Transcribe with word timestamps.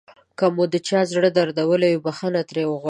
که 0.37 0.45
مو 0.55 0.65
د 0.73 0.75
چا 0.87 0.99
زړه 1.11 1.29
دردولی 1.37 1.91
وي 1.93 2.01
بښنه 2.05 2.41
ترې 2.49 2.63
وغواړئ. 2.65 2.79